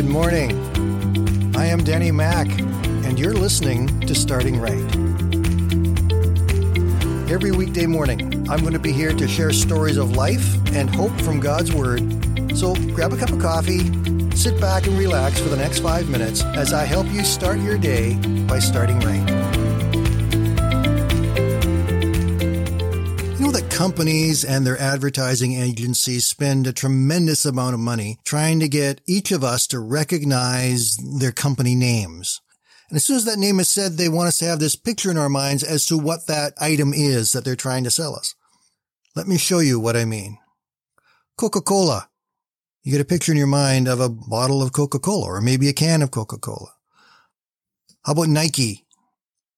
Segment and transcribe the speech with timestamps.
[0.00, 1.54] Good morning.
[1.54, 4.80] I am Danny Mack, and you're listening to Starting Right.
[7.30, 11.12] Every weekday morning, I'm going to be here to share stories of life and hope
[11.20, 12.00] from God's Word.
[12.56, 13.80] So grab a cup of coffee,
[14.34, 17.76] sit back, and relax for the next five minutes as I help you start your
[17.76, 18.14] day
[18.48, 19.49] by starting right.
[23.80, 29.32] Companies and their advertising agencies spend a tremendous amount of money trying to get each
[29.32, 32.42] of us to recognize their company names.
[32.90, 35.10] And as soon as that name is said, they want us to have this picture
[35.10, 38.34] in our minds as to what that item is that they're trying to sell us.
[39.16, 40.36] Let me show you what I mean.
[41.38, 42.10] Coca-Cola.
[42.82, 45.72] You get a picture in your mind of a bottle of Coca-Cola or maybe a
[45.72, 46.74] can of Coca-Cola.
[48.04, 48.84] How about Nike?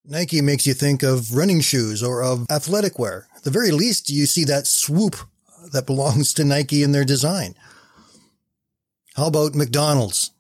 [0.05, 3.29] Nike makes you think of running shoes or of athletic wear.
[3.37, 5.17] At the very least, you see that swoop
[5.73, 7.55] that belongs to Nike in their design.
[9.15, 10.33] How about McDonald's?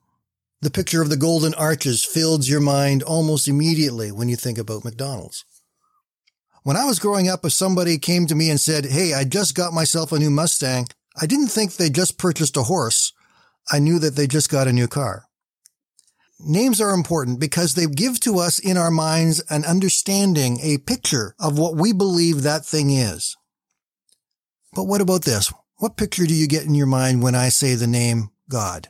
[0.63, 4.85] The picture of the golden arches fills your mind almost immediately when you think about
[4.85, 5.45] McDonald's.
[6.65, 9.55] When I was growing up, if somebody came to me and said, Hey, I just
[9.55, 10.87] got myself a new Mustang,
[11.21, 13.13] I didn't think they just purchased a horse.
[13.71, 15.27] I knew that they just got a new car.
[16.45, 21.37] Names are important because they give to us in our minds an understanding, a picture
[21.39, 23.37] of what we believe that thing is.
[24.73, 25.53] But what about this?
[25.77, 28.89] What picture do you get in your mind when I say the name God?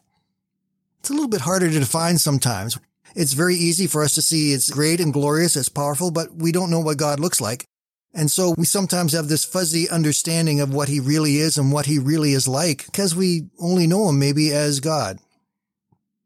[1.01, 2.79] It's a little bit harder to define sometimes.
[3.15, 6.53] It's very easy for us to see it's great and glorious, it's powerful, but we
[6.53, 7.67] don't know what God looks like.
[8.15, 11.87] And so we sometimes have this fuzzy understanding of what he really is and what
[11.87, 15.19] he really is like because we only know him maybe as God.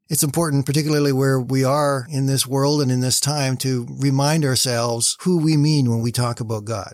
[0.08, 4.44] It's important, particularly where we are in this world and in this time, to remind
[4.44, 6.92] ourselves who we mean when we talk about God.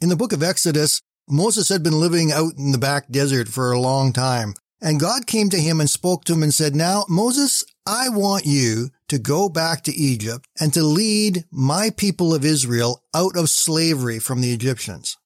[0.00, 3.70] In the book of Exodus, Moses had been living out in the back desert for
[3.70, 7.04] a long time, and God came to him and spoke to him and said, Now,
[7.08, 12.44] Moses, I want you to go back to Egypt and to lead my people of
[12.44, 15.16] Israel out of slavery from the Egyptians.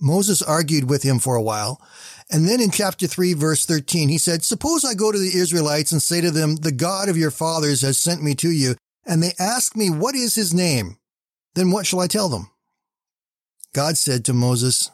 [0.00, 1.80] Moses argued with him for a while,
[2.30, 5.92] and then in chapter 3, verse 13, he said, Suppose I go to the Israelites
[5.92, 9.22] and say to them, The God of your fathers has sent me to you, and
[9.22, 10.96] they ask me, What is his name?
[11.54, 12.50] Then what shall I tell them?
[13.74, 14.90] God said to Moses,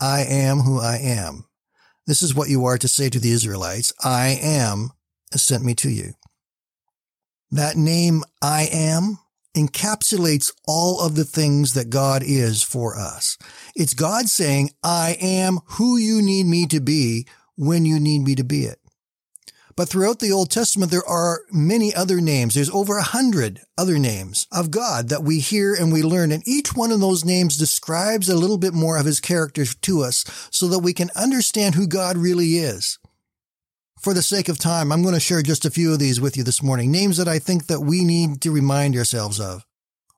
[0.00, 1.44] I am who I am.
[2.06, 3.92] This is what you are to say to the Israelites.
[4.02, 4.90] I am
[5.30, 6.14] has sent me to you.
[7.50, 9.18] That name, I am,
[9.54, 13.36] encapsulates all of the things that God is for us.
[13.74, 17.26] It's God saying, I am who you need me to be
[17.56, 18.78] when you need me to be it.
[19.74, 22.54] But throughout the Old Testament, there are many other names.
[22.54, 26.30] There's over a hundred other names of God that we hear and we learn.
[26.30, 30.02] And each one of those names describes a little bit more of his character to
[30.02, 32.98] us so that we can understand who God really is.
[34.02, 36.36] For the sake of time, I'm going to share just a few of these with
[36.36, 36.90] you this morning.
[36.90, 39.64] Names that I think that we need to remind ourselves of.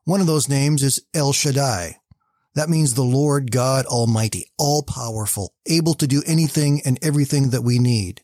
[0.05, 1.99] One of those names is El Shaddai.
[2.55, 7.61] That means the Lord God Almighty, all powerful, able to do anything and everything that
[7.61, 8.22] we need.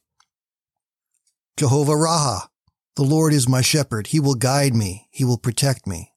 [1.59, 2.49] Jehovah Ra'ah.
[2.97, 4.07] The Lord is my shepherd.
[4.07, 5.09] He will guide me.
[5.11, 6.15] He will protect me.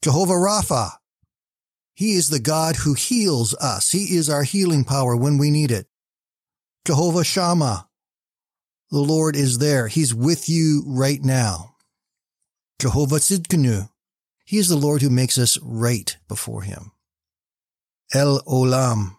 [0.00, 0.92] Jehovah Rapha.
[1.92, 3.90] He is the God who heals us.
[3.90, 5.86] He is our healing power when we need it.
[6.86, 7.87] Jehovah Shammah.
[8.90, 9.88] The Lord is there.
[9.88, 11.74] He's with you right now.
[12.80, 13.90] Jehovah Tzidkenu.
[14.44, 16.92] He is the Lord who makes us right before him.
[18.14, 19.16] El Olam,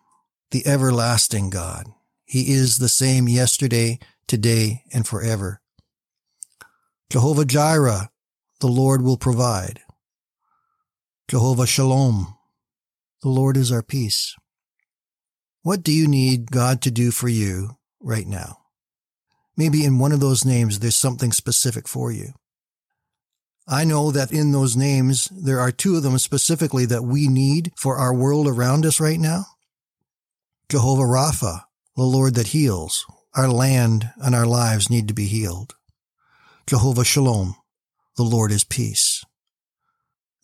[0.49, 1.85] the everlasting God.
[2.25, 5.61] He is the same yesterday, today, and forever.
[7.11, 8.09] Jehovah Jireh,
[8.59, 9.81] the Lord will provide.
[11.27, 12.35] Jehovah Shalom,
[13.21, 14.35] the Lord is our peace.
[15.61, 18.58] What do you need God to do for you right now?
[19.59, 22.31] Maybe in one of those names, there's something specific for you.
[23.67, 27.73] I know that in those names, there are two of them specifically that we need
[27.75, 29.47] for our world around us right now.
[30.69, 31.63] Jehovah Rapha,
[31.97, 33.05] the Lord that heals.
[33.35, 35.75] Our land and our lives need to be healed.
[36.65, 37.57] Jehovah Shalom,
[38.15, 39.25] the Lord is peace.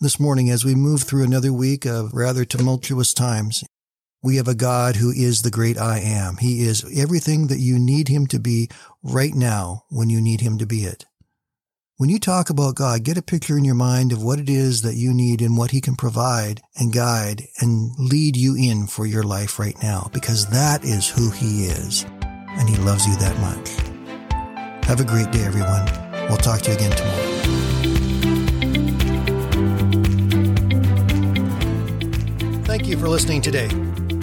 [0.02, 3.64] This morning, as we move through another week of rather tumultuous times,
[4.26, 6.38] we have a God who is the great I am.
[6.38, 8.70] He is everything that you need him to be
[9.04, 11.06] right now when you need him to be it.
[11.98, 14.82] When you talk about God, get a picture in your mind of what it is
[14.82, 19.06] that you need and what he can provide and guide and lead you in for
[19.06, 22.04] your life right now, because that is who he is.
[22.22, 23.70] And he loves you that much.
[24.88, 25.86] Have a great day, everyone.
[26.28, 27.32] We'll talk to you again tomorrow.
[32.64, 33.70] Thank you for listening today